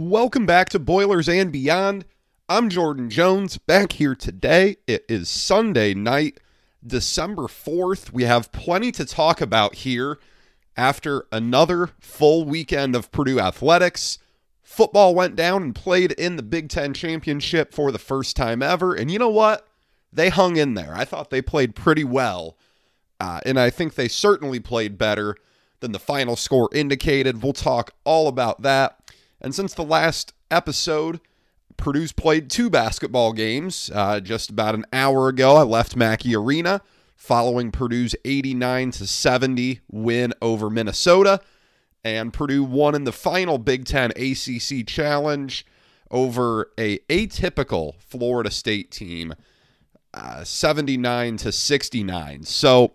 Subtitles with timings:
[0.00, 2.04] Welcome back to Boilers and Beyond.
[2.48, 4.76] I'm Jordan Jones, back here today.
[4.86, 6.38] It is Sunday night,
[6.86, 8.12] December 4th.
[8.12, 10.20] We have plenty to talk about here
[10.76, 14.20] after another full weekend of Purdue athletics.
[14.62, 18.94] Football went down and played in the Big Ten Championship for the first time ever.
[18.94, 19.66] And you know what?
[20.12, 20.94] They hung in there.
[20.94, 22.56] I thought they played pretty well.
[23.18, 25.34] Uh, and I think they certainly played better
[25.80, 27.42] than the final score indicated.
[27.42, 28.97] We'll talk all about that.
[29.40, 31.20] And since the last episode,
[31.76, 33.90] Purdue's played two basketball games.
[33.94, 36.82] Uh, just about an hour ago, I left Mackey Arena
[37.16, 41.40] following Purdue's 89 to 70 win over Minnesota.
[42.04, 45.66] And Purdue won in the final Big Ten ACC Challenge
[46.10, 49.34] over a atypical Florida State team,
[50.14, 52.44] uh, 79 to 69.
[52.44, 52.92] So,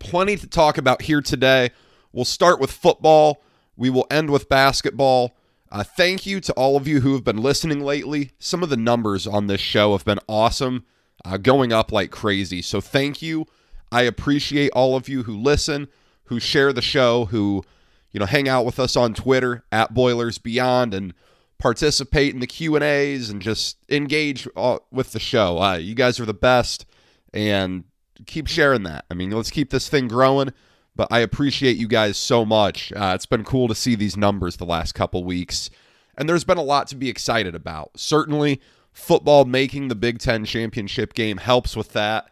[0.00, 1.70] plenty to talk about here today.
[2.12, 3.42] We'll start with football.
[3.76, 5.36] We will end with basketball.
[5.70, 8.30] Uh, thank you to all of you who have been listening lately.
[8.38, 10.84] Some of the numbers on this show have been awesome,
[11.24, 12.62] uh, going up like crazy.
[12.62, 13.46] So thank you.
[13.90, 15.88] I appreciate all of you who listen,
[16.24, 17.64] who share the show, who
[18.12, 21.14] you know hang out with us on Twitter at Boilers Beyond, and
[21.58, 25.60] participate in the Q and A's and just engage uh, with the show.
[25.60, 26.86] Uh, you guys are the best,
[27.32, 27.84] and
[28.26, 29.04] keep sharing that.
[29.10, 30.52] I mean, let's keep this thing growing
[30.96, 32.92] but I appreciate you guys so much.
[32.92, 35.68] Uh, it's been cool to see these numbers the last couple weeks,
[36.16, 37.90] and there's been a lot to be excited about.
[37.96, 38.60] Certainly,
[38.92, 42.30] football making the Big Ten championship game helps with that.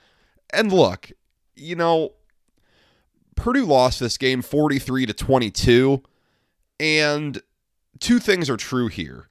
[0.53, 1.13] And look,
[1.55, 2.15] you know,
[3.37, 6.03] Purdue lost this game 43 to 22,
[6.81, 7.43] and
[8.01, 9.29] two things are true here.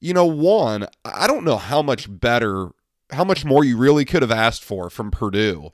[0.00, 2.68] You know, one, I don't know how much better,
[3.10, 5.72] how much more you really could have asked for from Purdue.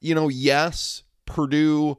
[0.00, 1.98] You know, yes, Purdue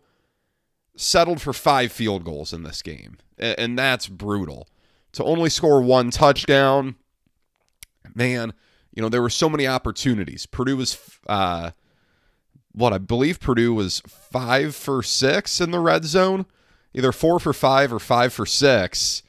[0.95, 4.67] settled for five field goals in this game, and that's brutal.
[5.13, 6.95] To only score one touchdown,
[8.13, 8.53] man,
[8.93, 10.45] you know, there were so many opportunities.
[10.45, 11.71] Purdue was, uh,
[12.71, 16.45] what I believe Purdue was five for six in the red zone,
[16.93, 19.21] either four for five or five for six,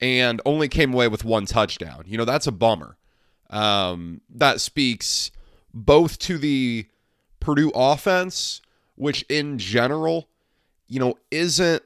[0.00, 2.04] and only came away with one touchdown.
[2.06, 2.96] You know, that's a bummer.
[3.50, 5.30] Um, that speaks
[5.74, 6.86] both to the
[7.40, 8.62] Purdue offense,
[8.94, 10.29] which in general
[10.90, 11.82] you know, isn't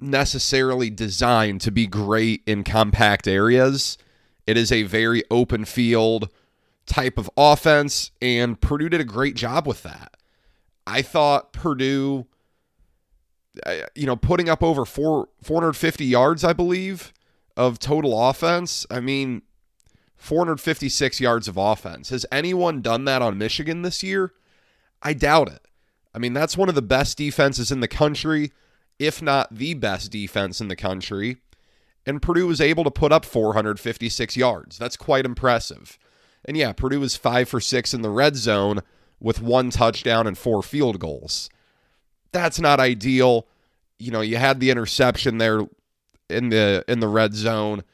[0.00, 3.98] necessarily designed to be great in compact areas.
[4.46, 6.30] It is a very open field
[6.86, 10.16] type of offense, and Purdue did a great job with that.
[10.86, 12.26] I thought Purdue,
[13.66, 17.12] uh, you know, putting up over four, 450 yards, I believe,
[17.56, 18.86] of total offense.
[18.88, 19.42] I mean,
[20.16, 22.10] 456 yards of offense.
[22.10, 24.32] Has anyone done that on Michigan this year?
[25.02, 25.66] I doubt it.
[26.14, 28.52] I mean, that's one of the best defenses in the country,
[28.98, 31.38] if not the best defense in the country.
[32.04, 34.78] And Purdue was able to put up 456 yards.
[34.78, 35.98] That's quite impressive.
[36.44, 38.80] And yeah, Purdue was five for six in the red zone
[39.20, 41.48] with one touchdown and four field goals.
[42.32, 43.46] That's not ideal.
[43.98, 45.60] You know, you had the interception there
[46.28, 47.84] in the in the red zone.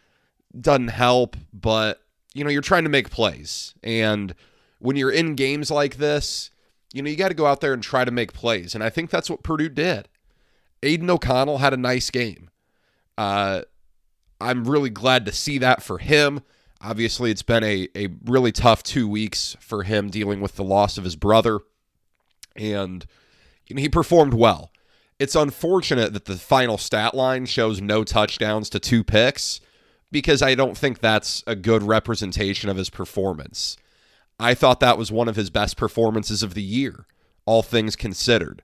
[0.58, 2.00] Doesn't help, but
[2.34, 3.74] you know, you're trying to make plays.
[3.82, 4.34] And
[4.78, 6.50] when you're in games like this,
[6.92, 8.74] you know, you got to go out there and try to make plays.
[8.74, 10.08] And I think that's what Purdue did.
[10.82, 12.50] Aidan O'Connell had a nice game.
[13.16, 13.62] Uh,
[14.40, 16.40] I'm really glad to see that for him.
[16.80, 20.96] Obviously, it's been a, a really tough two weeks for him dealing with the loss
[20.96, 21.58] of his brother.
[22.54, 23.04] And
[23.66, 24.70] you know, he performed well.
[25.18, 29.60] It's unfortunate that the final stat line shows no touchdowns to two picks
[30.12, 33.76] because I don't think that's a good representation of his performance.
[34.38, 37.06] I thought that was one of his best performances of the year,
[37.44, 38.62] all things considered.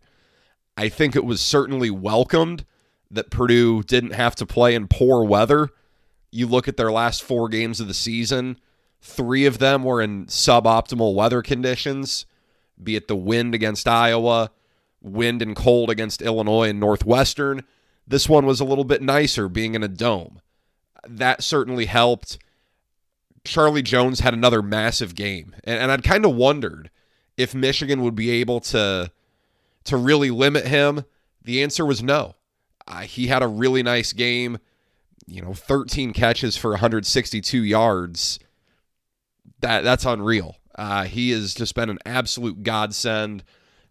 [0.77, 2.65] I think it was certainly welcomed
[3.11, 5.71] that Purdue didn't have to play in poor weather.
[6.31, 8.59] You look at their last four games of the season,
[9.01, 12.27] three of them were in suboptimal weather conditions,
[12.83, 14.51] be it the wind against Iowa,
[15.01, 17.63] wind and cold against Illinois and Northwestern.
[18.07, 20.41] This one was a little bit nicer being in a dome.
[21.07, 22.39] That certainly helped.
[23.45, 26.91] Charlie Jones had another massive game, and, and I'd kind of wondered
[27.37, 29.11] if Michigan would be able to
[29.85, 31.05] to really limit him.
[31.43, 32.37] The answer was no.
[32.87, 34.59] Uh, he had a really nice game.
[35.27, 38.39] You know, 13 catches for 162 yards.
[39.61, 40.57] That that's unreal.
[40.75, 43.45] Uh, he has just been an absolute godsend.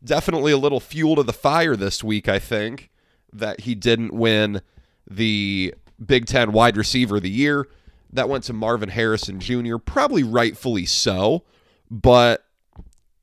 [0.03, 2.27] Definitely a little fuel to the fire this week.
[2.27, 2.89] I think
[3.31, 4.61] that he didn't win
[5.09, 5.73] the
[6.03, 7.67] Big Ten wide receiver of the year.
[8.13, 11.43] That went to Marvin Harrison Jr., probably rightfully so,
[11.89, 12.45] but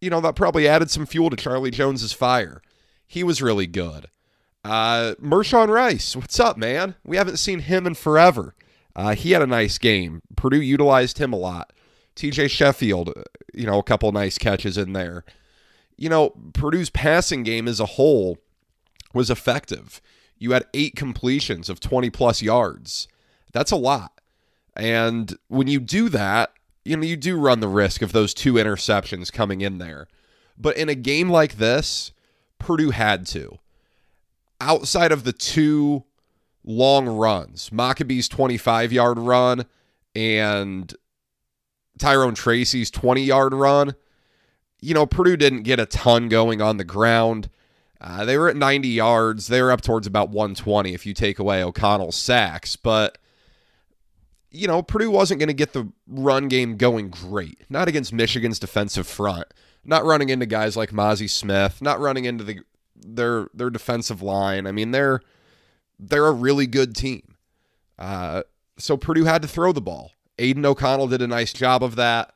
[0.00, 2.62] you know, that probably added some fuel to Charlie Jones's fire.
[3.06, 4.06] He was really good.
[4.64, 6.94] Uh, Mershawn Rice, what's up, man?
[7.04, 8.54] We haven't seen him in forever.
[8.94, 10.22] Uh, he had a nice game.
[10.37, 11.72] Purdue utilized him a lot.
[12.16, 13.22] TJ Sheffield, uh,
[13.54, 15.25] you know, a couple nice catches in there.
[15.96, 18.38] You know, Purdue's passing game as a whole
[19.14, 20.00] was effective.
[20.38, 23.08] You had eight completions of 20 plus yards.
[23.52, 24.19] That's a lot.
[24.76, 26.52] And when you do that,
[26.84, 30.08] you know, you do run the risk of those two interceptions coming in there.
[30.56, 32.12] But in a game like this,
[32.58, 33.58] Purdue had to.
[34.61, 36.05] Outside of the two
[36.64, 39.64] long runs, Mockobee's 25 yard run
[40.14, 40.94] and
[41.99, 43.94] Tyrone Tracy's 20 yard run,
[44.81, 47.50] you know, Purdue didn't get a ton going on the ground.
[48.00, 49.49] Uh, they were at 90 yards.
[49.49, 52.76] They were up towards about 120 if you take away O'Connell's sacks.
[52.76, 53.19] But,
[54.50, 57.62] you know, Purdue wasn't going to get the run game going great.
[57.69, 59.47] Not against Michigan's defensive front.
[59.85, 61.81] Not running into guys like Mazi Smith.
[61.81, 62.61] Not running into the
[62.97, 64.67] their their defensive line.
[64.67, 65.20] I mean, they're
[65.99, 67.37] they're a really good team.
[67.99, 68.43] Uh,
[68.79, 70.12] so Purdue had to throw the ball.
[70.38, 72.35] Aidan O'Connell did a nice job of that.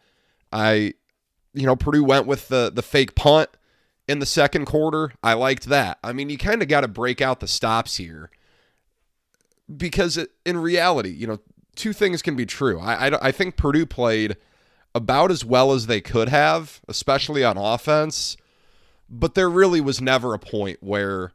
[0.52, 0.94] I,
[1.52, 3.50] you know, Purdue went with the the fake punt
[4.06, 5.12] in the second quarter.
[5.22, 5.99] I liked that.
[6.05, 8.31] I mean, you kind of got to break out the stops here
[9.75, 11.40] because it, in reality, you know,
[11.75, 12.79] two things can be true.
[12.81, 14.37] I, I, I think Purdue played
[14.94, 18.37] about as well as they could have, especially on offense.
[19.09, 21.32] But there really was never a point where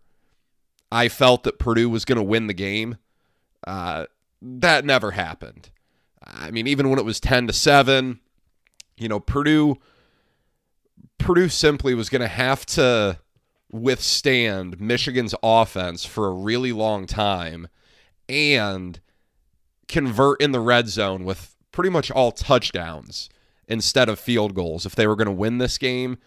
[0.92, 2.98] I felt that Purdue was going to win the game.
[3.66, 4.06] Uh,
[4.42, 5.70] that never happened.
[6.24, 8.20] I mean, even when it was 10 to 7,
[8.98, 9.78] you know, Purdue
[11.18, 13.20] Purdue simply was going to have to
[13.72, 17.68] withstand Michigan's offense for a really long time
[18.28, 19.00] and
[19.90, 23.30] convert in the red zone with pretty much all touchdowns
[23.68, 26.18] instead of field goals if they were going to win this game.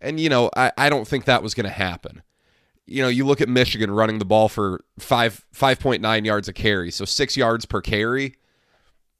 [0.00, 2.22] And, you know, I, I don't think that was going to happen.
[2.86, 6.48] You know, you look at Michigan running the ball for five five point nine yards
[6.48, 8.36] a carry, so six yards per carry.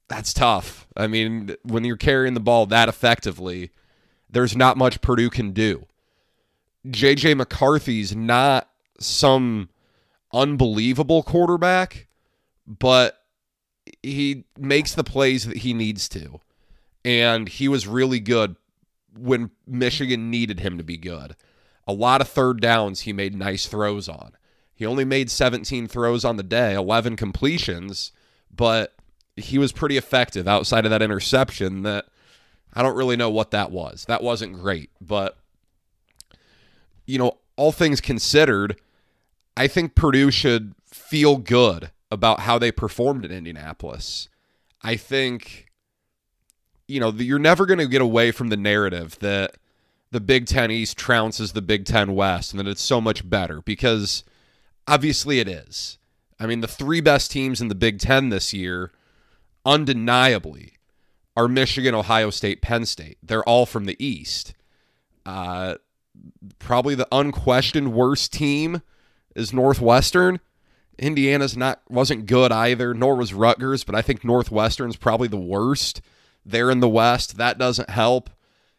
[0.08, 0.88] That's tough.
[0.96, 3.70] I mean, when you're carrying the ball that effectively,
[4.28, 5.86] there's not much Purdue can do.
[6.88, 8.68] JJ McCarthy's not
[8.98, 9.68] some
[10.32, 12.08] unbelievable quarterback,
[12.66, 13.21] but
[14.02, 16.40] he makes the plays that he needs to.
[17.04, 18.56] And he was really good
[19.18, 21.36] when Michigan needed him to be good.
[21.86, 24.32] A lot of third downs he made nice throws on.
[24.74, 28.12] He only made 17 throws on the day, 11 completions,
[28.54, 28.94] but
[29.36, 32.06] he was pretty effective outside of that interception that
[32.72, 34.04] I don't really know what that was.
[34.06, 35.36] That wasn't great, but
[37.06, 38.80] you know, all things considered,
[39.56, 44.28] I think Purdue should feel good about how they performed in Indianapolis.
[44.82, 45.72] I think
[46.88, 49.56] you know, you're never going to get away from the narrative that
[50.10, 53.62] the Big 10 East trounces the Big 10 West and that it's so much better
[53.62, 54.24] because
[54.86, 55.96] obviously it is.
[56.38, 58.92] I mean, the three best teams in the Big 10 this year
[59.64, 60.74] undeniably
[61.34, 63.16] are Michigan, Ohio State, Penn State.
[63.22, 64.52] They're all from the East.
[65.24, 65.76] Uh,
[66.58, 68.82] probably the unquestioned worst team
[69.34, 70.40] is Northwestern.
[70.98, 76.00] Indiana's not wasn't good either, nor was Rutgers, but I think Northwestern's probably the worst.
[76.44, 77.36] They're in the West.
[77.36, 78.30] That doesn't help.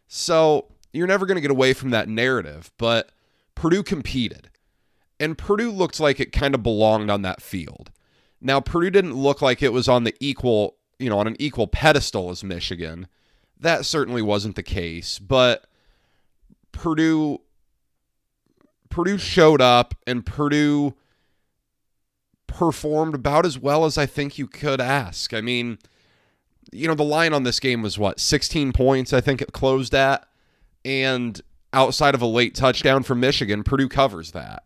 [0.07, 2.71] So you're never going to get away from that narrative.
[2.77, 3.11] But
[3.55, 4.49] Purdue competed,
[5.19, 7.91] and Purdue looked like it kind of belonged on that field.
[8.39, 11.67] Now Purdue didn't look like it was on the equal you know, on an equal
[11.67, 13.07] pedestal as Michigan.
[13.59, 15.67] That certainly wasn't the case, but
[16.71, 17.41] Purdue
[18.89, 20.93] Purdue showed up and Purdue
[22.53, 25.33] performed about as well as I think you could ask.
[25.33, 25.77] I mean,
[26.71, 29.93] you know, the line on this game was what, 16 points, I think it closed
[29.93, 30.27] at.
[30.85, 31.39] And
[31.71, 34.63] outside of a late touchdown from Michigan, Purdue covers that.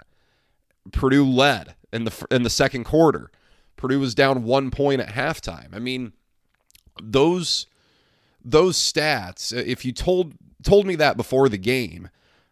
[0.91, 3.29] Purdue led in the in the second quarter.
[3.75, 5.73] Purdue was down 1 point at halftime.
[5.73, 6.13] I mean,
[7.01, 7.67] those
[8.43, 12.09] those stats if you told told me that before the game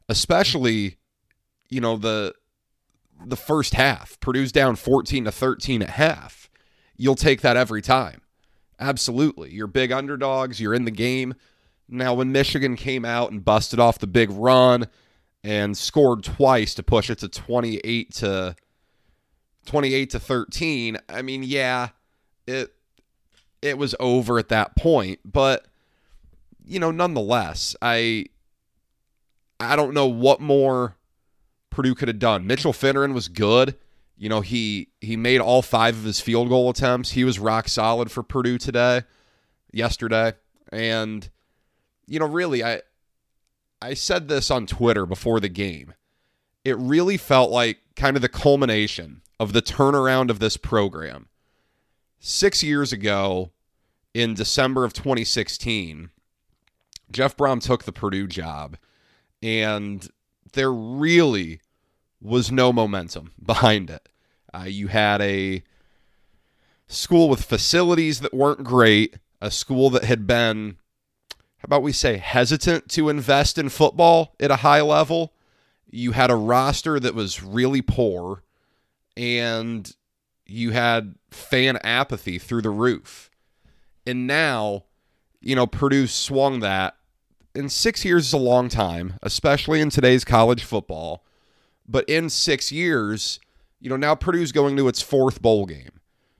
[0.10, 0.98] especially
[1.70, 2.34] you know the
[3.29, 6.50] the first half Purdue's down 14 to 13 at half
[6.98, 8.22] you'll take that every time
[8.79, 11.34] absolutely you're big underdogs you're in the game
[11.88, 14.88] now when Michigan came out and busted off the big run
[15.44, 18.55] and scored twice to push it to 28 to
[19.65, 21.89] 28 to 13 I mean yeah
[22.48, 22.75] it
[23.65, 25.20] it was over at that point.
[25.25, 25.65] But
[26.63, 28.25] you know, nonetheless, I
[29.60, 30.96] I don't know what more
[31.75, 32.48] Purdue could have done.
[32.48, 33.75] Mitchell Fineran was good.
[34.17, 37.12] You know, he he made all five of his field goal attempts.
[37.12, 39.01] He was rock solid for Purdue today,
[39.74, 40.34] yesterday.
[40.72, 41.29] And
[42.08, 42.82] you know, really I
[43.82, 45.94] I said this on Twitter before the game.
[46.63, 51.27] It really felt like kind of the culmination of the turnaround of this program
[52.20, 53.51] six years ago
[54.13, 56.10] in December of 2016,
[57.12, 58.77] Jeff Brohm took the Purdue job,
[59.44, 60.08] and
[60.53, 61.60] there really
[62.25, 64.10] was no momentum behind it.
[64.53, 65.63] Uh, you had a
[66.88, 70.77] school with facilities that weren't great, a school that had been,
[71.58, 75.34] how about we say, hesitant to invest in football at a high level.
[75.89, 78.44] You had a roster that was really poor,
[79.17, 79.91] and
[80.46, 83.29] you had fan apathy through the roof.
[84.05, 84.86] And now,
[85.41, 86.96] you know, Purdue swung that.
[87.53, 91.24] And six years is a long time, especially in today's college football.
[91.88, 93.39] But in six years,
[93.80, 96.00] you know, now Purdue's going to its fourth bowl game.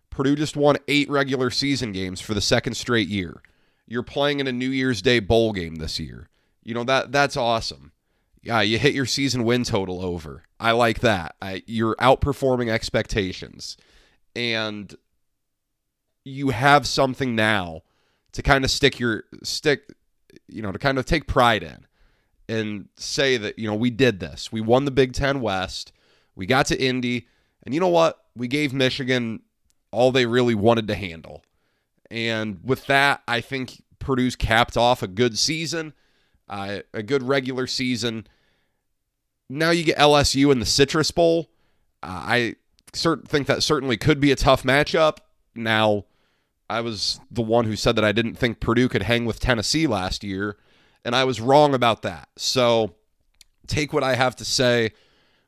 [0.10, 3.42] Purdue just won eight regular season games for the second straight year.
[3.86, 6.30] You're playing in a New Year's Day bowl game this year.
[6.64, 7.92] You know that that's awesome.
[8.42, 10.44] Yeah, you hit your season win total over.
[10.60, 11.36] I like that.
[11.42, 13.76] I, you're outperforming expectations,
[14.36, 14.96] and
[16.24, 17.82] you have something now
[18.32, 19.92] to kind of stick your stick,
[20.48, 21.86] you know, to kind of take pride in
[22.48, 24.52] and say that you know we did this.
[24.52, 25.92] We won the Big Ten West.
[26.36, 27.28] We got to Indy,
[27.64, 28.24] and you know what?
[28.36, 29.42] We gave Michigan
[29.92, 31.44] all they really wanted to handle.
[32.12, 35.94] And with that, I think Purdue's capped off a good season,
[36.50, 38.28] uh, a good regular season.
[39.50, 41.50] Now you get LSU in the Citrus Bowl.
[42.04, 42.56] Uh, I
[42.94, 45.18] cert- think that certainly could be a tough matchup.
[45.56, 46.06] Now,
[46.70, 49.88] I was the one who said that I didn't think Purdue could hang with Tennessee
[49.88, 50.58] last year,
[51.06, 52.28] and I was wrong about that.
[52.36, 52.96] So
[53.68, 54.92] take what I have to say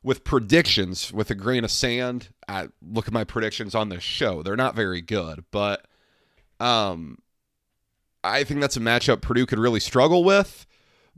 [0.02, 2.28] with predictions with a grain of sand.
[2.46, 5.84] I look at my predictions on this show; they're not very good, but
[6.60, 7.18] um,
[8.24, 10.64] I think that's a matchup Purdue could really struggle with.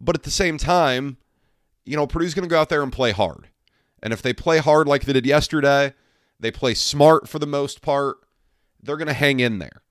[0.02, 1.18] But at the same time,
[1.84, 3.48] you know, Purdue's going to go out there and play hard,
[4.02, 5.92] and if they play hard like they did yesterday,
[6.40, 8.16] they play smart for the most part.
[8.82, 9.82] They're going to hang in there.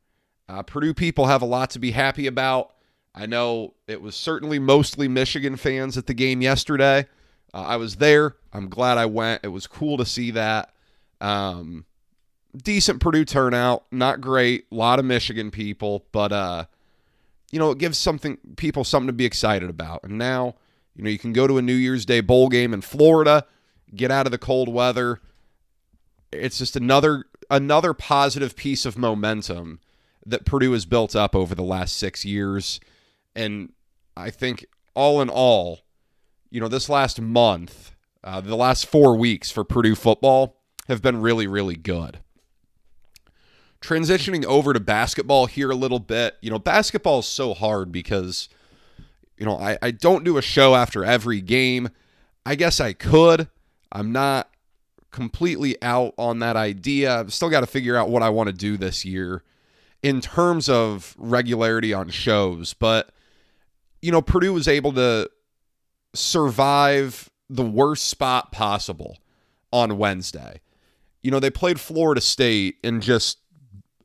[0.50, 2.74] Uh, Purdue people have a lot to be happy about.
[3.20, 7.06] I know it was certainly mostly Michigan fans at the game yesterday.
[7.54, 8.38] Uh, I was there.
[8.54, 9.42] I'm glad I went.
[9.44, 10.74] It was cool to see that.
[11.20, 11.86] Um,
[12.56, 14.68] decent Purdue turnout, not great.
[14.72, 16.66] A lot of Michigan people, but uh,
[17.52, 20.04] you know, it gives something people something to be excited about.
[20.04, 20.56] And now,
[20.96, 23.46] you know, you can go to a New Year's Day bowl game in Florida,
[23.94, 25.20] get out of the cold weather.
[26.32, 29.82] It's just another another positive piece of momentum
[30.26, 32.80] that Purdue has built up over the last six years.
[33.40, 33.72] And
[34.18, 34.66] I think
[34.96, 35.80] all in all,
[36.50, 40.58] you know, this last month, uh, the last four weeks for Purdue football
[40.90, 42.20] have been really, really good.
[43.80, 48.50] Transitioning over to basketball here a little bit, you know, basketball is so hard because,
[49.38, 51.88] you know, I, I don't do a show after every game.
[52.46, 53.48] I guess I could.
[53.90, 54.50] I'm not
[55.12, 57.18] completely out on that idea.
[57.18, 59.44] I've still got to figure out what I want to do this year
[60.04, 62.74] in terms of regularity on shows.
[62.74, 63.12] But,
[64.02, 65.30] you know, Purdue was able to
[66.14, 69.18] survive the worst spot possible
[69.72, 70.62] on Wednesday.
[71.22, 73.40] You know, they played Florida State in just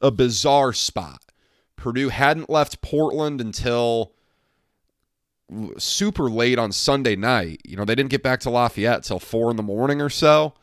[0.01, 1.21] a bizarre spot.
[1.77, 4.13] Purdue hadn't left Portland until
[5.79, 7.61] super late on Sunday night.
[7.65, 10.55] You know, they didn't get back to Lafayette till four in the morning or so.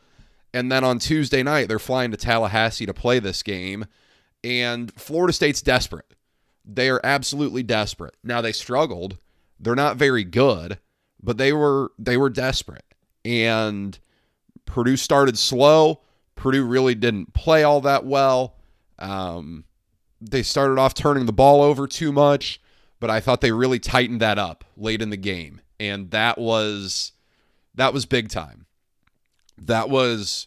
[0.52, 3.86] And then on Tuesday night, they're flying to Tallahassee to play this game.
[4.44, 6.12] And Florida State's desperate.
[6.64, 8.16] They are absolutely desperate.
[8.22, 9.18] Now they struggled.
[9.58, 10.78] They're not very good,
[11.22, 12.84] but they were they were desperate.
[13.24, 13.98] And
[14.66, 16.00] Purdue started slow.
[16.34, 18.56] Purdue really didn't play all that well.
[18.98, 19.64] Um,
[20.20, 22.60] they started off turning the ball over too much,
[23.00, 27.12] but I thought they really tightened that up late in the game, and that was
[27.74, 28.66] that was big time.
[29.58, 30.46] That was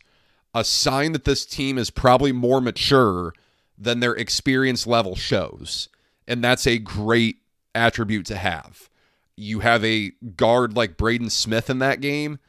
[0.53, 3.33] a sign that this team is probably more mature
[3.77, 5.89] than their experience level shows.
[6.27, 7.37] And that's a great
[7.73, 8.89] attribute to have.
[9.35, 12.39] You have a guard like Braden Smith in that game,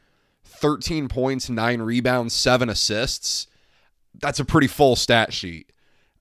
[0.45, 3.47] 13 points, nine rebounds, seven assists.
[4.19, 5.71] That's a pretty full stat sheet.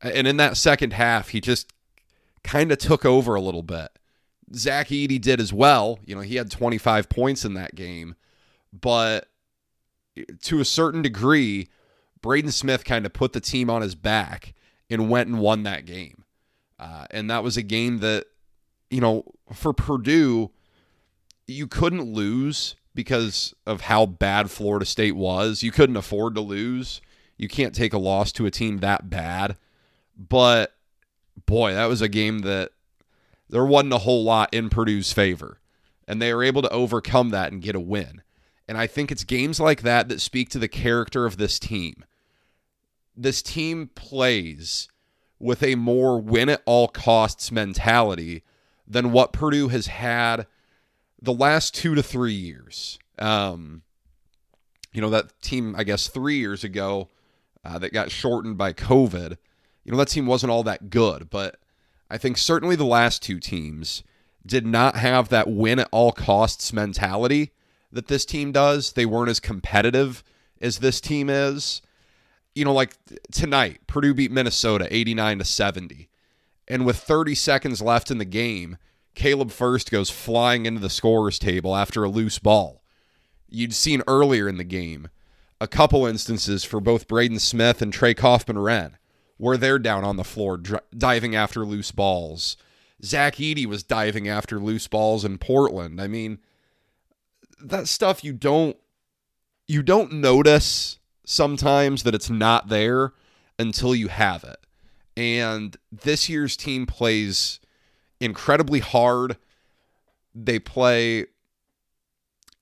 [0.02, 1.72] And in that second half, he just
[2.42, 3.88] kind of took over a little bit.
[4.54, 5.98] Zach Edey did as well.
[6.04, 8.14] You know, he had 25 points in that game.
[8.72, 9.28] But
[10.42, 11.68] to a certain degree,
[12.20, 14.54] Braden Smith kind of put the team on his back
[14.90, 16.25] and went and won that game.
[16.78, 18.26] Uh, and that was a game that,
[18.90, 20.50] you know, for Purdue,
[21.47, 25.62] you couldn't lose because of how bad Florida State was.
[25.62, 27.00] You couldn't afford to lose.
[27.37, 29.56] You can't take a loss to a team that bad.
[30.16, 30.75] But
[31.45, 32.73] boy, that was a game that
[33.49, 35.61] there wasn't a whole lot in Purdue's favor.
[36.09, 38.23] And they were able to overcome that and get a win.
[38.68, 42.04] And I think it's games like that that speak to the character of this team.
[43.16, 44.88] This team plays
[45.38, 48.42] with a more win at all costs mentality
[48.86, 50.46] than what Purdue has had
[51.20, 52.98] the last two to three years.
[53.18, 53.82] Um,
[54.92, 57.08] you know, that team, I guess, three years ago
[57.64, 59.36] uh, that got shortened by COVID,
[59.84, 61.28] you know, that team wasn't all that good.
[61.28, 61.56] But
[62.10, 64.02] I think certainly the last two teams
[64.44, 67.50] did not have that win at all costs mentality
[67.92, 68.92] that this team does.
[68.92, 70.22] They weren't as competitive
[70.60, 71.82] as this team is.
[72.56, 72.96] You know, like
[73.30, 76.08] tonight, Purdue beat Minnesota 89 to 70.
[76.66, 78.78] And with 30 seconds left in the game,
[79.14, 82.82] Caleb Furst goes flying into the scorer's table after a loose ball.
[83.48, 85.08] You'd seen earlier in the game
[85.60, 88.94] a couple instances for both Braden Smith and Trey Kaufman Renn
[89.38, 90.60] where they're down on the floor
[90.96, 92.56] diving after loose balls.
[93.04, 96.00] Zach Edey was diving after loose balls in Portland.
[96.00, 96.38] I mean,
[97.62, 98.76] that stuff you don't
[99.66, 103.12] you don't notice sometimes that it's not there
[103.59, 104.56] until you have it.
[105.16, 107.61] And this year's team plays
[108.21, 109.37] incredibly hard.
[110.35, 111.26] They play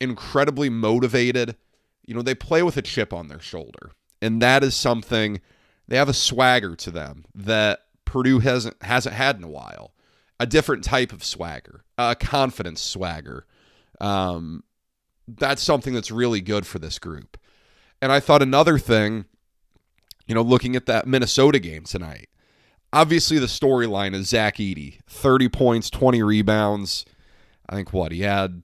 [0.00, 1.56] incredibly motivated.
[2.04, 3.92] You know, they play with a chip on their shoulder.
[4.21, 5.40] And that is something
[5.87, 9.92] they have a swagger to them that Purdue hasn't hasn't had in a while.
[10.40, 13.47] A different type of swagger, a confidence swagger.
[14.00, 14.64] Um,
[15.28, 17.38] that's something that's really good for this group.
[18.04, 19.25] And I thought another thing,
[20.26, 22.28] you know, looking at that Minnesota game tonight,
[22.92, 27.06] obviously the storyline is Zach Edey, 30 points, 20 rebounds.
[27.66, 28.62] I think what he had.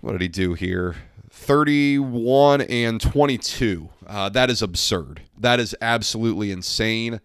[0.00, 0.96] What did he do here?
[1.28, 3.90] 31 and 22.
[4.06, 5.20] Uh, that is absurd.
[5.38, 7.20] That is absolutely insane.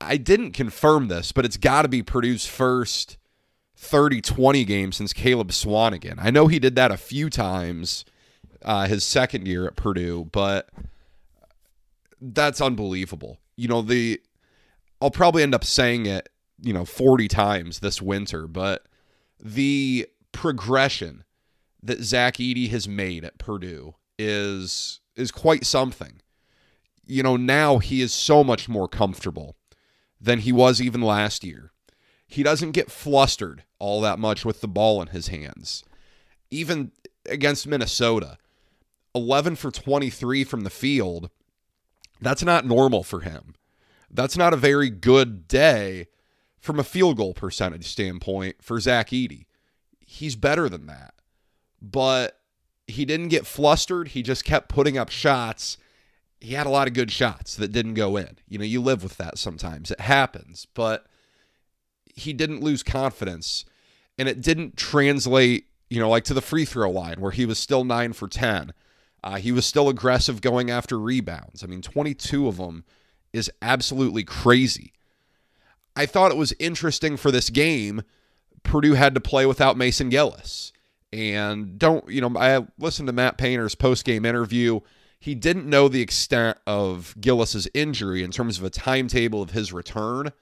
[0.00, 3.18] I didn't confirm this, but it's got to be Purdue's first
[3.76, 6.16] 30 20 game since Caleb Swanigan.
[6.18, 8.04] I know he did that a few times
[8.64, 10.68] uh, his second year at Purdue, but
[12.20, 13.38] that's unbelievable.
[13.56, 14.20] You know, the
[15.00, 16.28] I'll probably end up saying it,
[16.60, 18.86] you know, 40 times this winter, but
[19.40, 21.24] the progression
[21.82, 26.20] that Zach Edey has made at Purdue is is quite something.
[27.04, 29.56] You know, now he is so much more comfortable
[30.20, 31.72] than he was even last year.
[32.26, 35.84] He doesn't get flustered all that much with the ball in his hands.
[36.50, 36.92] Even
[37.26, 38.38] against Minnesota,
[39.14, 41.30] 11 for 23 from the field,
[42.20, 43.54] that's not normal for him.
[44.10, 46.06] That's not a very good day
[46.60, 49.46] from a field goal percentage standpoint for Zach Edey.
[49.98, 51.14] He's better than that.
[51.80, 52.38] But
[52.86, 54.08] he didn't get flustered.
[54.08, 55.78] He just kept putting up shots.
[56.40, 58.38] He had a lot of good shots that didn't go in.
[58.48, 59.90] You know, you live with that sometimes.
[59.90, 60.66] It happens.
[60.74, 61.06] But
[62.14, 63.64] he didn't lose confidence
[64.18, 67.58] and it didn't translate, you know, like to the free throw line where he was
[67.58, 68.72] still 9 for 10.
[69.24, 71.62] Uh, he was still aggressive going after rebounds.
[71.62, 72.84] I mean, 22 of them
[73.32, 74.92] is absolutely crazy.
[75.94, 78.02] I thought it was interesting for this game.
[78.62, 80.72] Purdue had to play without Mason Gillis.
[81.12, 84.80] And don't, you know, I listened to Matt Painter's post game interview.
[85.20, 89.72] He didn't know the extent of Gillis's injury in terms of a timetable of his
[89.72, 90.32] return.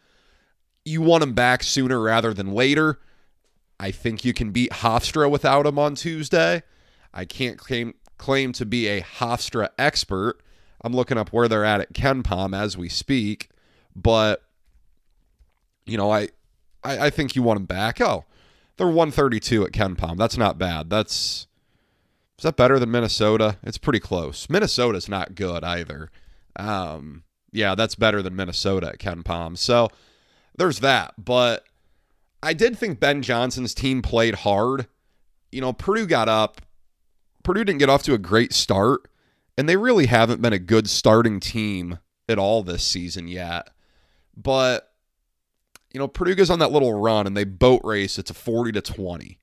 [0.84, 3.00] You want him back sooner rather than later.
[3.78, 6.62] I think you can beat Hofstra without him on Tuesday.
[7.12, 10.40] I can't claim claim to be a Hofstra expert.
[10.82, 13.48] I'm looking up where they're at at KenPom as we speak,
[13.96, 14.42] but
[15.86, 16.28] you know, I,
[16.84, 18.00] I, I think you want him back.
[18.00, 18.24] Oh,
[18.76, 20.16] they're 132 at KenPom.
[20.16, 20.88] That's not bad.
[20.88, 21.46] That's
[22.38, 23.58] is that better than Minnesota?
[23.62, 24.48] It's pretty close.
[24.48, 26.10] Minnesota's not good either.
[26.56, 29.58] Um, yeah, that's better than Minnesota at KenPom.
[29.58, 29.88] So
[30.56, 31.14] there's that.
[31.22, 31.64] But
[32.42, 34.86] I did think Ben Johnson's team played hard.
[35.52, 36.62] You know, Purdue got up.
[37.42, 39.08] Purdue didn't get off to a great start,
[39.56, 41.98] and they really haven't been a good starting team
[42.28, 43.70] at all this season yet.
[44.36, 44.90] But
[45.92, 48.18] you know, Purdue goes on that little run and they boat race.
[48.18, 49.38] It's a 40 to 20.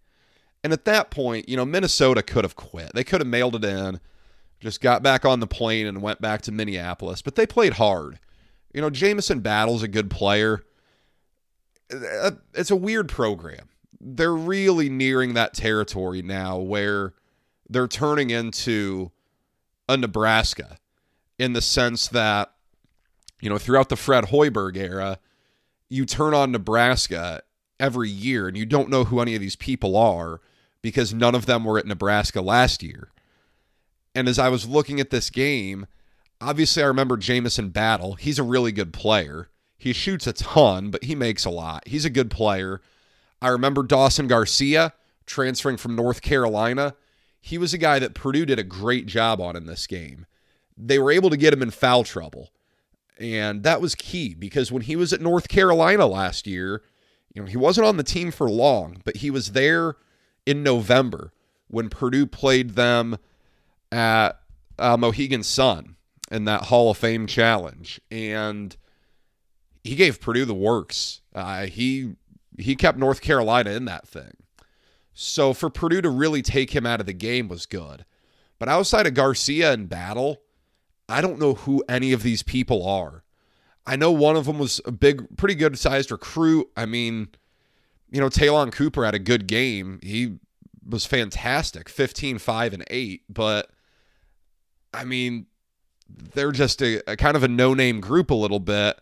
[0.63, 2.91] And at that point, you know, Minnesota could have quit.
[2.93, 3.99] They could have mailed it in,
[4.59, 7.21] just got back on the plane and went back to Minneapolis.
[7.21, 8.19] But they played hard.
[8.73, 10.63] You know, Jamison Battle's a good player.
[11.91, 13.69] Uh, it's a weird program.
[13.99, 17.13] They're really nearing that territory now where
[17.69, 19.11] they're turning into
[19.89, 20.77] a Nebraska
[21.37, 22.53] in the sense that,
[23.41, 25.19] you know, throughout the Fred Hoiberg era,
[25.89, 27.41] you turn on Nebraska
[27.79, 30.41] every year and you don't know who any of these people are
[30.81, 33.11] because none of them were at Nebraska last year.
[34.15, 35.85] And as I was looking at this game,
[36.41, 38.15] obviously I remember Jamison Battle.
[38.15, 39.49] He's a really good player.
[39.77, 41.87] He shoots a ton, but he makes a lot.
[41.87, 42.81] He's a good player.
[43.41, 44.93] I remember Dawson Garcia
[45.27, 46.95] transferring from North Carolina.
[47.47, 50.25] He was a guy that Purdue did a great job on in this game.
[50.75, 52.51] They were able to get him in foul trouble.
[53.17, 56.83] And that was key because when he was at North Carolina last year,
[57.33, 59.95] you know, he wasn't on the team for long, but he was there
[60.45, 61.31] in November
[61.69, 63.17] when Purdue played them
[63.93, 64.41] at
[64.77, 65.95] uh, Mohegan Sun
[66.29, 68.01] in that Hall of Fame challenge.
[68.11, 68.75] And
[69.85, 71.21] he gave Purdue the works.
[71.33, 72.15] Uh, he
[72.59, 74.33] he kept North Carolina in that thing.
[75.19, 78.05] So for Purdue to really take him out of the game was good.
[78.59, 80.43] But outside of Garcia and Battle,
[81.09, 83.23] I don't know who any of these people are.
[83.83, 86.69] I know one of them was a big, pretty good sized recruit.
[86.77, 87.29] I mean,
[88.11, 89.99] you know, Ta'Lon Cooper had a good game.
[90.03, 90.37] He
[90.87, 93.23] was fantastic 15, 5, and 8.
[93.27, 93.71] But
[94.93, 95.47] I mean,
[96.07, 98.99] they're just a, a kind of a no name group a little bit.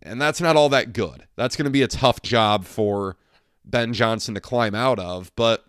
[0.00, 1.26] And that's not all that good.
[1.36, 3.18] That's going to be a tough job for
[3.64, 5.32] Ben Johnson to climb out of.
[5.36, 5.64] But,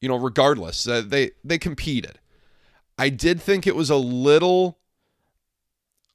[0.00, 2.18] you know, regardless, uh, they, they competed.
[2.98, 4.78] I did think it was a little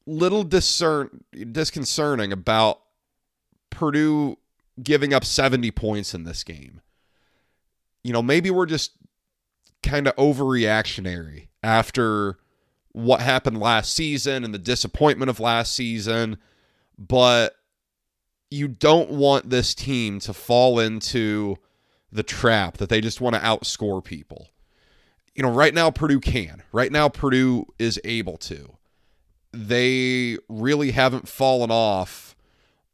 [0.07, 2.79] little discern disconcerting about
[3.69, 4.37] Purdue
[4.81, 6.81] giving up 70 points in this game.
[8.03, 8.93] You know, maybe we're just
[9.83, 12.37] kind of overreactionary after
[12.93, 16.37] what happened last season and the disappointment of last season,
[16.97, 17.56] but
[18.49, 21.57] you don't want this team to fall into
[22.11, 24.49] the trap that they just want to outscore people
[25.37, 26.63] you know, right now Purdue can.
[26.71, 28.75] Right now Purdue is able to.
[29.53, 32.35] They really haven't fallen off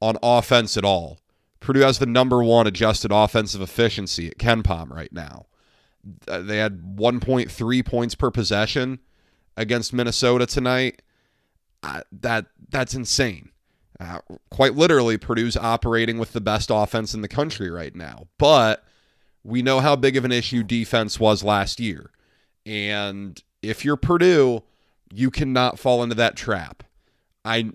[0.01, 1.19] on offense at all.
[1.61, 5.45] Purdue has the number one adjusted offensive efficiency at KenPom right now.
[6.27, 8.99] Uh, they had 1.3 points per possession
[9.55, 11.01] against Minnesota tonight.
[11.81, 13.51] Uh, that that's insane.
[14.03, 18.27] Uh, quite literally, Purdue's operating with the best offense in the country right now.
[18.37, 18.83] But
[19.43, 22.11] we know how big of an issue defense was last year.
[22.65, 24.63] And if you're Purdue,
[25.13, 26.83] you cannot fall into that trap.
[27.45, 27.71] I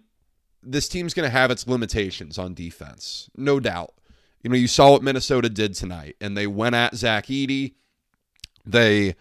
[0.62, 3.94] this team's going to have its limitations on defense, no doubt.
[4.42, 7.74] You know, you saw what Minnesota did tonight, and they went at Zach Edey.
[8.64, 9.14] They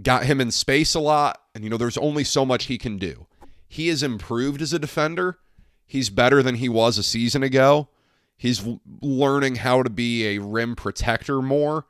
[0.00, 2.98] got him in space a lot, and you know, there's only so much he can
[2.98, 3.26] do.
[3.68, 5.38] He has improved as a defender.
[5.86, 7.88] He's better than he was a season ago.
[8.36, 8.62] He's
[9.00, 11.86] learning how to be a rim protector more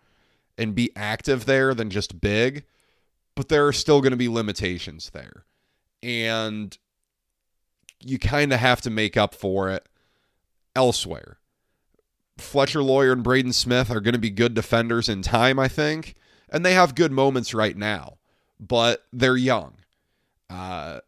[0.57, 2.65] and be active there than just big
[3.37, 5.45] but there are still going to be limitations there.
[6.03, 6.77] And
[8.01, 9.89] you kind of have to make up for it
[10.75, 11.39] elsewhere.
[12.39, 16.17] Fletcher Loyer and Braden Smith are going to be good defenders in time, I think.
[16.49, 18.19] And they have good moments right now,
[18.59, 19.75] but they're young.
[20.49, 21.01] Uh,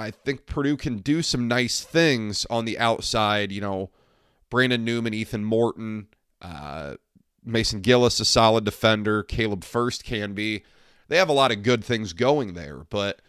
[0.00, 3.52] I think Purdue can do some nice things on the outside.
[3.52, 3.90] You know,
[4.48, 6.08] Brandon Newman, Ethan Morton,
[6.40, 6.94] uh,
[7.44, 9.22] Mason Gillis, a solid defender.
[9.22, 10.62] Caleb Furst can be
[11.08, 13.20] they have a lot of good things going there, but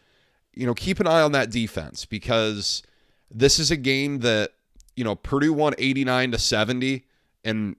[0.54, 2.84] you know, keep an eye on that defense because
[3.30, 4.52] this is a game that,
[4.96, 7.06] you know, Purdue won 89 to 70
[7.44, 7.76] and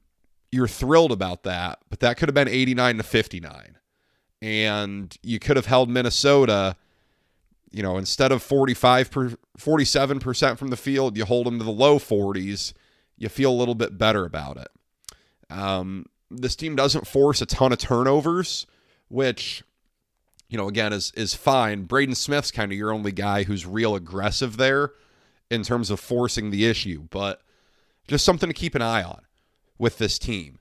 [0.51, 3.79] you're thrilled about that, but that could have been 89 to 59.
[4.41, 6.77] And you could have held Minnesota,
[7.73, 11.71] you know, instead of 45 per, 47% from the field, you hold them to the
[11.71, 12.73] low 40s.
[13.17, 14.69] You feel a little bit better about it.
[15.51, 18.67] Um, this team doesn't force a ton of turnovers,
[19.09, 19.63] which
[20.53, 21.85] you know, again, is is fine.
[21.85, 24.93] Braden Smith's kind of your only guy who's real aggressive there
[25.51, 27.41] in terms of forcing the issue, but
[28.07, 29.23] just something to keep an eye on
[29.79, 30.59] with this team.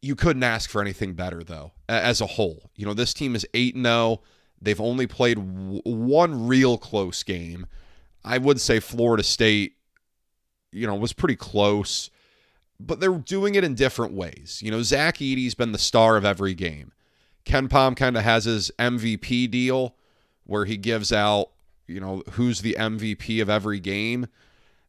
[0.00, 2.70] You couldn't ask for anything better though, as a whole.
[2.76, 4.22] You know, this team is 8 0.
[4.60, 7.66] They've only played w- one real close game.
[8.24, 9.76] I would say Florida State,
[10.72, 12.10] you know, was pretty close,
[12.80, 14.60] but they're doing it in different ways.
[14.62, 16.92] You know, Zach Edey's been the star of every game.
[17.44, 19.96] KenPom kind of has his MVP deal
[20.44, 21.50] where he gives out,
[21.86, 24.26] you know, who's the MVP of every game.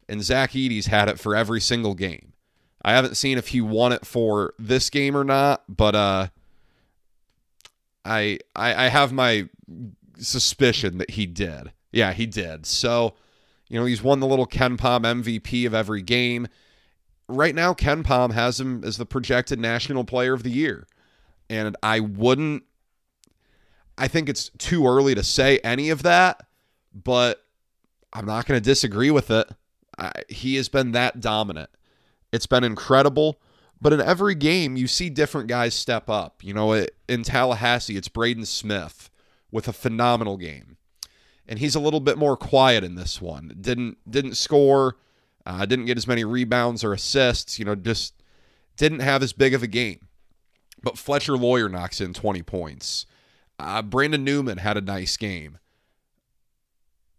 [0.08, 2.34] And Zach Edey's had it for every single game.
[2.82, 6.28] I haven't seen if he won it for this game or not, but uh,
[8.10, 9.48] I, I I have my
[10.18, 11.72] suspicion that he did.
[11.92, 12.66] Yeah, he did.
[12.66, 13.16] So,
[13.68, 16.48] you know, he's won the little KenPom MVP of every game.
[17.28, 20.88] Right now, KenPom has him as the projected National Player of the Year
[21.50, 22.64] and I wouldn't.
[23.98, 26.46] I think it's too early to say any of that,
[26.94, 27.44] but
[28.14, 29.50] I'm not going to disagree with it.
[29.98, 31.70] I, he has been that dominant.
[32.32, 33.42] It's been incredible.
[33.82, 36.44] But in every game, you see different guys step up.
[36.44, 39.10] You know, in Tallahassee, it's Braden Smith
[39.52, 40.78] with a phenomenal game,
[41.48, 43.56] and he's a little bit more quiet in this one.
[43.60, 44.98] Didn't didn't score,
[45.46, 47.58] uh, didn't get as many rebounds or assists.
[47.58, 48.14] You know, just
[48.76, 50.08] didn't have as big of a game.
[50.82, 53.06] But Fletcher Loyer knocks in 20 points.
[53.58, 55.58] Uh, Brandon Newman had a nice game.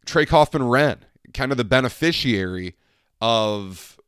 [0.06, 1.00] Trey Kaufman Renn
[1.34, 2.74] kind of the beneficiary
[3.20, 3.99] of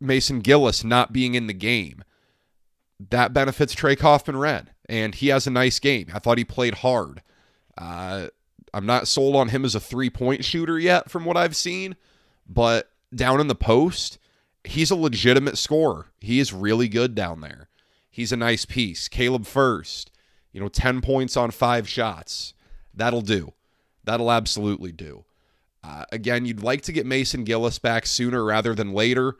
[0.00, 2.04] Mason Gillis not being in the game.
[3.10, 6.08] That benefits Trey Kaufman Renn, and he has a nice game.
[6.12, 7.22] I thought he played hard.
[7.76, 8.28] Uh,
[8.74, 11.96] I'm not sold on him as a three point shooter yet from what I've seen,
[12.48, 14.18] but down in the post,
[14.64, 16.06] he's a legitimate scorer.
[16.20, 17.68] He is really good down there.
[18.10, 19.08] He's a nice piece.
[19.08, 20.10] Caleb Furst,
[20.52, 22.52] you know, 10 points on five shots.
[22.92, 23.52] That'll do.
[24.04, 25.24] That'll absolutely do.
[25.84, 29.36] Uh, again, you'd like to get Mason Gillis back sooner rather than later.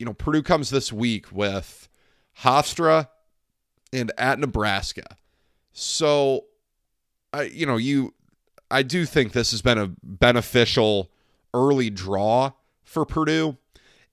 [0.00, 1.90] You know, Purdue comes this week with
[2.38, 3.08] Hofstra
[3.92, 5.04] and at Nebraska.
[5.72, 6.46] So,
[7.34, 8.14] I you know, you
[8.70, 11.10] I do think this has been a beneficial
[11.52, 13.58] early draw for Purdue,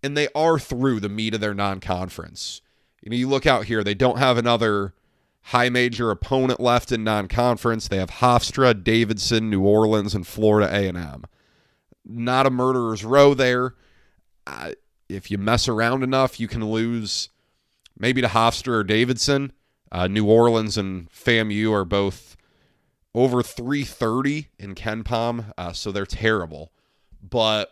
[0.03, 2.61] and they are through the meat of their non-conference.
[3.01, 4.93] You know, you look out here, they don't have another
[5.41, 7.87] high major opponent left in non-conference.
[7.87, 11.23] They have Hofstra, Davidson, New Orleans, and Florida A&M.
[12.03, 13.75] Not a murderer's row there.
[15.09, 17.29] If you mess around enough, you can lose
[17.97, 19.53] maybe to Hofstra or Davidson.
[19.91, 22.35] Uh, New Orleans and FAMU are both
[23.15, 26.71] over 330 in KenPom, uh, so they're terrible.
[27.21, 27.71] But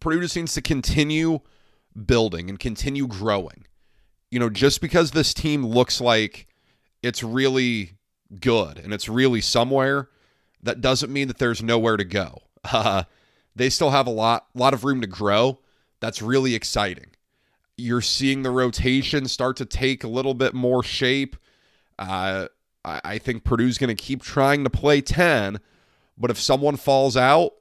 [0.00, 1.40] Purdue just needs to continue
[2.06, 3.66] building and continue growing.
[4.30, 6.48] You know, just because this team looks like
[7.02, 7.92] it's really
[8.40, 10.08] good and it's really somewhere,
[10.62, 12.42] that doesn't mean that there's nowhere to go.
[12.72, 13.02] Uh,
[13.54, 15.60] they still have a lot, lot of room to grow.
[16.00, 17.10] That's really exciting.
[17.76, 21.36] You're seeing the rotation start to take a little bit more shape.
[21.98, 22.48] Uh,
[22.84, 25.60] I, think Purdue's going to keep trying to play 10,
[26.18, 27.52] but if someone falls out,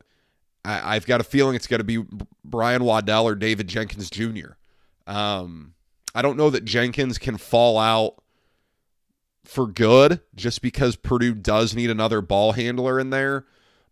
[0.66, 2.04] I, have got a feeling it's going to be
[2.44, 4.54] Brian Waddell or David Jenkins Jr.
[5.08, 5.74] Um,
[6.14, 8.16] I don't know that Jenkins can fall out
[9.44, 13.46] for good just because Purdue does need another ball handler in there,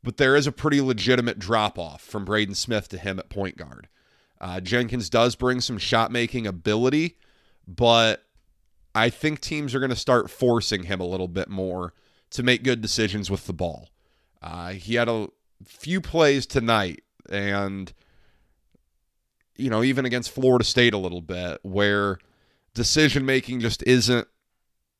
[0.03, 3.57] but there is a pretty legitimate drop off from Braden Smith to him at point
[3.57, 3.87] guard.
[4.39, 7.17] Uh, Jenkins does bring some shot making ability,
[7.67, 8.25] but
[8.95, 11.93] I think teams are going to start forcing him a little bit more
[12.31, 13.89] to make good decisions with the ball.
[14.41, 15.27] Uh, he had a
[15.65, 17.91] few plays tonight, and
[19.57, 22.17] you know, even against Florida State a little bit, where
[22.73, 24.27] decision making just isn't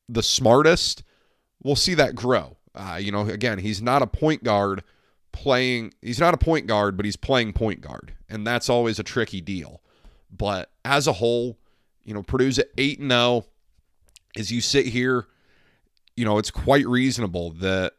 [0.08, 1.02] the smartest.
[1.62, 2.58] We'll see that grow.
[2.74, 4.82] Uh, you know, again, he's not a point guard
[5.32, 5.94] playing.
[6.02, 9.40] He's not a point guard, but he's playing point guard, and that's always a tricky
[9.40, 9.80] deal.
[10.30, 11.58] But as a whole,
[12.04, 13.20] you know, Purdue's at eight and zero.
[13.20, 13.44] Oh
[14.36, 15.26] as you sit here,
[16.16, 17.94] you know, it's quite reasonable that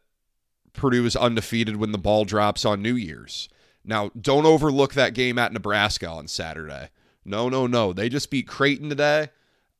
[0.72, 3.48] Purdue is undefeated when the ball drops on New Year's.
[3.84, 6.88] Now, don't overlook that game at Nebraska on Saturday.
[7.24, 7.92] No, no, no.
[7.92, 9.30] They just beat Creighton today.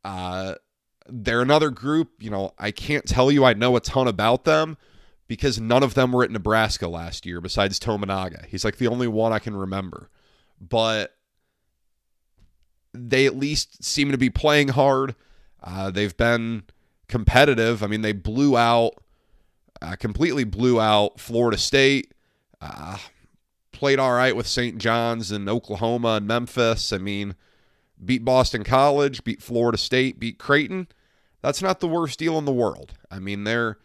[0.05, 0.57] Uh,
[1.13, 4.79] they're another group, you know, I can't tell you I know a ton about them
[5.29, 8.47] because none of them were at Nebraska last year besides Tominaga.
[8.47, 10.09] He's like the only one I can remember.
[10.59, 11.15] But
[12.95, 15.15] they at least seem to be playing hard.
[15.63, 16.65] Uh, they've been
[17.09, 17.83] competitive.
[17.83, 18.95] I mean, they blew out,
[19.83, 22.15] uh, completely blew out Florida State.
[22.61, 22.97] Uh,
[23.71, 24.79] played all right with St.
[24.79, 26.93] John's and Oklahoma and Memphis.
[26.93, 27.35] I mean,
[28.03, 30.89] beat Boston College, beat Florida State, beat Creighton.
[31.43, 32.95] That's not the worst deal in the world.
[33.11, 33.79] I mean, they're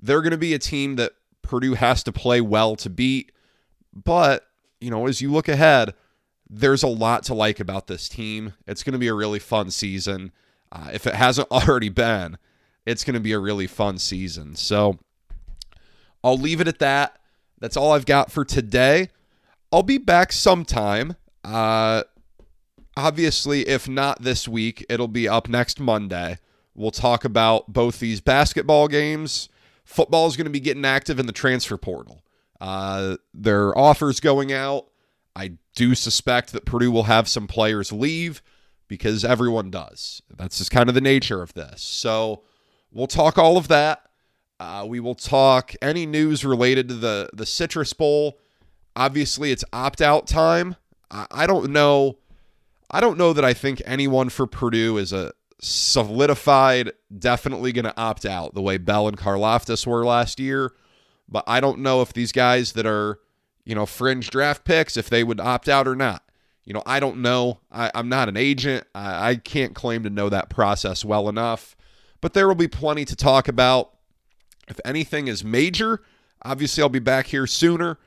[0.00, 3.32] they're going to be a team that Purdue has to play well to beat.
[3.92, 4.46] But,
[4.80, 5.94] you know, as you look ahead,
[6.48, 8.54] there's a lot to like about this team.
[8.66, 10.32] It's going to be a really fun season.
[10.72, 12.38] Uh, if it hasn't already been,
[12.84, 14.56] it's going to be a really fun season.
[14.56, 14.98] So
[16.24, 17.18] I'll leave it at that.
[17.60, 19.08] That's all I've got for today.
[19.70, 21.16] I'll be back sometime.
[21.44, 22.02] Uh,
[22.96, 26.38] obviously, if not this week, it'll be up next Monday.
[26.74, 29.48] We'll talk about both these basketball games.
[29.84, 32.22] Football is going to be getting active in the transfer portal.
[32.60, 34.86] Uh, there are offers going out.
[35.34, 38.42] I do suspect that Purdue will have some players leave
[38.88, 40.22] because everyone does.
[40.36, 41.82] That's just kind of the nature of this.
[41.82, 42.42] So
[42.92, 44.02] we'll talk all of that.
[44.60, 48.38] Uh, we will talk any news related to the the Citrus Bowl.
[48.94, 50.76] Obviously, it's opt out time.
[51.10, 52.18] I, I don't know.
[52.90, 55.32] I don't know that I think anyone for Purdue is a
[55.62, 60.72] solidified, definitely going to opt out the way Bell and Karlaftis were last year.
[61.28, 63.20] But I don't know if these guys that are,
[63.64, 66.24] you know, fringe draft picks, if they would opt out or not.
[66.64, 67.60] You know, I don't know.
[67.70, 68.86] I, am not an agent.
[68.94, 71.76] I, I can't claim to know that process well enough.
[72.20, 73.94] But there will be plenty to talk about.
[74.68, 76.02] If anything is major,
[76.44, 77.98] obviously I'll be back here sooner.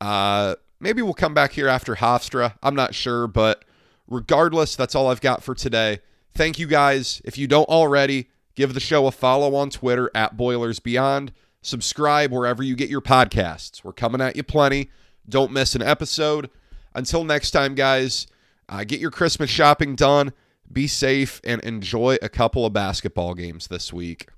[0.00, 2.54] Uh, maybe we'll come back here after Hofstra.
[2.62, 3.64] I'm not sure, but
[4.06, 6.00] regardless, that's all I've got for today.
[6.34, 7.22] Thank you guys.
[7.24, 11.32] If you don't already, give the show a follow on Twitter at Boilers Beyond.
[11.62, 13.84] Subscribe wherever you get your podcasts.
[13.84, 14.90] We're coming at you plenty.
[15.28, 16.50] Don't miss an episode.
[16.94, 18.26] Until next time, guys,
[18.68, 20.32] uh, get your Christmas shopping done.
[20.70, 24.28] Be safe and enjoy a couple of basketball games this week.